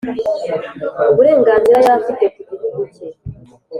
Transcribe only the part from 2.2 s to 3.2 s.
ku gihugu cye